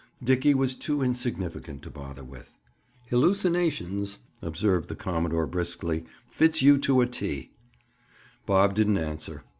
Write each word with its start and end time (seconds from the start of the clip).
Dickie 0.23 0.55
was 0.55 0.73
too 0.73 1.03
insignificant 1.03 1.83
to 1.83 1.91
bother 1.91 2.23
with. 2.23 2.55
"Hallucinations!" 3.11 4.17
observed 4.41 4.89
the 4.89 4.95
commodore 4.95 5.45
briskly. 5.45 6.05
"Fits 6.27 6.63
you 6.63 6.79
to 6.79 7.01
a 7.01 7.05
T!" 7.05 7.51
Bob 8.47 8.73
didn't 8.73 8.97
answer. 8.97 9.43